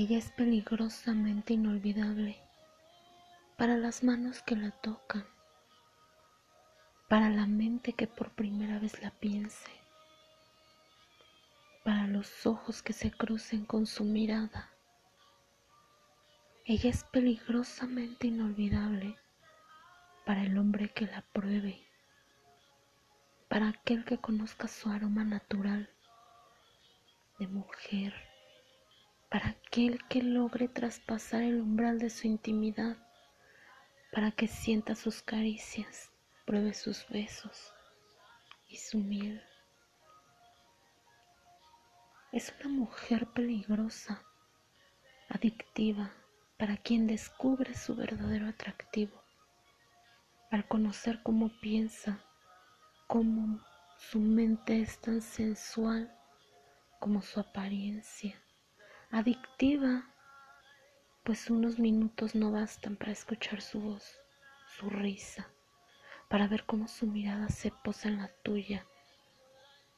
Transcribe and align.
Ella 0.00 0.16
es 0.16 0.30
peligrosamente 0.30 1.52
inolvidable 1.52 2.40
para 3.58 3.76
las 3.76 4.02
manos 4.02 4.40
que 4.40 4.56
la 4.56 4.70
tocan, 4.70 5.26
para 7.06 7.28
la 7.28 7.46
mente 7.46 7.92
que 7.92 8.06
por 8.06 8.30
primera 8.30 8.78
vez 8.78 9.02
la 9.02 9.10
piense, 9.10 9.70
para 11.84 12.06
los 12.06 12.46
ojos 12.46 12.82
que 12.82 12.94
se 12.94 13.10
crucen 13.10 13.66
con 13.66 13.86
su 13.86 14.04
mirada. 14.04 14.70
Ella 16.64 16.88
es 16.88 17.04
peligrosamente 17.04 18.28
inolvidable 18.28 19.18
para 20.24 20.44
el 20.44 20.56
hombre 20.56 20.88
que 20.94 21.08
la 21.08 21.20
pruebe, 21.34 21.78
para 23.50 23.68
aquel 23.68 24.06
que 24.06 24.16
conozca 24.16 24.66
su 24.66 24.88
aroma 24.88 25.24
natural 25.24 25.90
de 27.38 27.48
mujer, 27.48 28.29
aquel 29.70 30.04
que 30.08 30.20
logre 30.20 30.66
traspasar 30.66 31.42
el 31.42 31.60
umbral 31.60 32.00
de 32.00 32.10
su 32.10 32.26
intimidad 32.26 32.96
para 34.10 34.32
que 34.32 34.48
sienta 34.48 34.96
sus 34.96 35.22
caricias, 35.22 36.10
pruebe 36.44 36.74
sus 36.74 37.06
besos 37.08 37.72
y 38.68 38.78
su 38.78 38.98
miel. 38.98 39.40
Es 42.32 42.52
una 42.58 42.68
mujer 42.68 43.28
peligrosa, 43.28 44.24
adictiva, 45.28 46.10
para 46.58 46.76
quien 46.76 47.06
descubre 47.06 47.72
su 47.76 47.94
verdadero 47.94 48.48
atractivo, 48.48 49.22
al 50.50 50.66
conocer 50.66 51.22
cómo 51.22 51.48
piensa, 51.60 52.18
cómo 53.06 53.64
su 53.98 54.18
mente 54.18 54.80
es 54.80 55.00
tan 55.00 55.22
sensual 55.22 56.12
como 56.98 57.22
su 57.22 57.38
apariencia, 57.38 58.34
adictiva 59.10 60.04
pues 61.24 61.50
unos 61.50 61.78
minutos 61.78 62.34
no 62.34 62.52
bastan 62.52 62.96
para 62.96 63.12
escuchar 63.12 63.60
su 63.60 63.80
voz, 63.80 64.20
su 64.78 64.88
risa, 64.88 65.48
para 66.28 66.46
ver 66.46 66.64
cómo 66.64 66.86
su 66.86 67.06
mirada 67.06 67.48
se 67.48 67.72
posa 67.84 68.08
en 68.08 68.18
la 68.18 68.28
tuya 68.42 68.86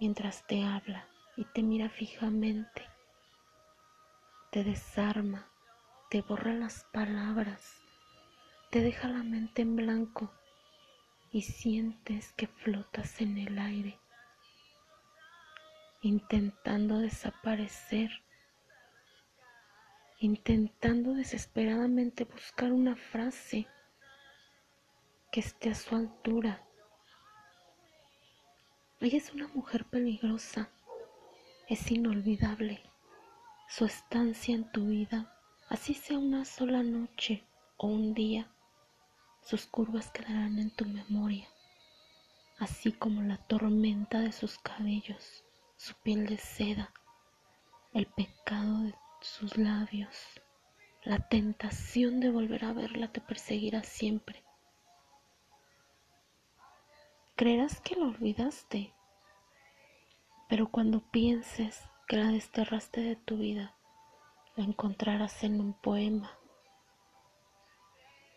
mientras 0.00 0.46
te 0.46 0.62
habla 0.64 1.06
y 1.36 1.44
te 1.44 1.62
mira 1.62 1.88
fijamente, 1.90 2.88
te 4.50 4.64
desarma, 4.64 5.48
te 6.10 6.22
borra 6.22 6.54
las 6.54 6.84
palabras, 6.84 7.82
te 8.70 8.80
deja 8.80 9.08
la 9.08 9.22
mente 9.22 9.62
en 9.62 9.76
blanco 9.76 10.32
y 11.30 11.42
sientes 11.42 12.32
que 12.32 12.46
flotas 12.46 13.20
en 13.20 13.36
el 13.38 13.58
aire, 13.58 13.98
intentando 16.00 16.98
desaparecer 16.98 18.10
intentando 20.24 21.14
desesperadamente 21.14 22.24
buscar 22.24 22.72
una 22.72 22.96
frase 22.96 23.66
que 25.30 25.40
esté 25.40 25.70
a 25.70 25.74
su 25.74 25.94
altura. 25.94 26.66
Ella 29.00 29.18
es 29.18 29.32
una 29.32 29.48
mujer 29.48 29.84
peligrosa, 29.84 30.70
es 31.68 31.90
inolvidable. 31.90 32.82
Su 33.68 33.84
estancia 33.84 34.54
en 34.54 34.70
tu 34.72 34.86
vida, 34.86 35.36
así 35.68 35.94
sea 35.94 36.18
una 36.18 36.44
sola 36.44 36.82
noche 36.82 37.44
o 37.76 37.88
un 37.88 38.14
día, 38.14 38.50
sus 39.42 39.66
curvas 39.66 40.10
quedarán 40.10 40.58
en 40.58 40.70
tu 40.70 40.86
memoria, 40.86 41.48
así 42.58 42.92
como 42.92 43.22
la 43.22 43.36
tormenta 43.36 44.20
de 44.20 44.32
sus 44.32 44.58
cabellos, 44.58 45.44
su 45.76 45.94
piel 46.02 46.26
de 46.26 46.38
seda, 46.38 46.92
el 47.92 48.06
pecado 48.06 48.84
de 48.84 48.94
sus 49.24 49.56
labios. 49.56 50.40
La 51.02 51.18
tentación 51.28 52.20
de 52.20 52.30
volver 52.30 52.64
a 52.64 52.72
verla 52.72 53.10
te 53.10 53.20
perseguirá 53.20 53.82
siempre. 53.82 54.44
Creerás 57.34 57.80
que 57.80 57.96
la 57.96 58.04
olvidaste, 58.04 58.94
pero 60.48 60.70
cuando 60.70 61.00
pienses 61.00 61.82
que 62.06 62.16
la 62.16 62.28
desterraste 62.28 63.00
de 63.00 63.16
tu 63.16 63.38
vida, 63.38 63.74
la 64.56 64.64
encontrarás 64.64 65.42
en 65.42 65.60
un 65.60 65.72
poema. 65.72 66.38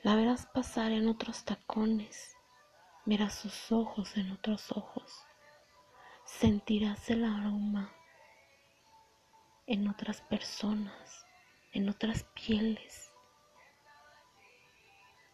La 0.03 0.15
verás 0.15 0.45
pasar 0.47 0.93
en 0.93 1.09
otros 1.09 1.43
tacones, 1.43 2.35
verás 3.05 3.35
sus 3.35 3.71
ojos 3.71 4.15
en 4.17 4.31
otros 4.31 4.71
ojos, 4.71 5.13
sentirás 6.25 7.09
el 7.09 7.25
aroma 7.25 7.96
en 9.67 9.89
otras 9.89 10.22
personas, 10.22 11.25
en 11.73 11.89
otras 11.89 12.23
pieles. 12.33 13.11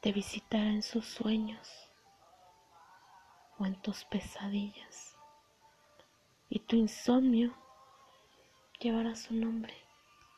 Te 0.02 0.12
visitará 0.12 0.66
en 0.66 0.82
sus 0.82 1.06
sueños 1.06 1.70
o 3.60 3.66
en 3.66 3.76
tus 3.82 4.04
pesadillas. 4.06 5.16
Y 6.50 6.60
tu 6.60 6.76
insomnio 6.76 7.54
llevará 8.80 9.16
su 9.16 9.36
nombre. 9.36 9.83